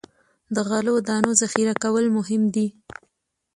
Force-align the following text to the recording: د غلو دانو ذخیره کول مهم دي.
د 0.53 0.57
غلو 0.69 0.95
دانو 1.07 1.31
ذخیره 1.41 1.73
کول 1.83 2.05
مهم 2.17 2.41
دي. 2.53 2.67